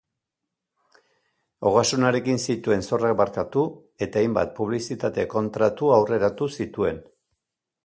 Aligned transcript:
Ogasunarekin 1.71 2.41
zituen 2.53 2.81
zorrak 2.89 3.13
barkatu, 3.21 3.67
eta 4.07 4.23
hainbat 4.25 4.57
publizitate 4.61 5.29
kontratu 5.37 5.95
aurreratu 6.01 6.51
zituen. 6.61 7.03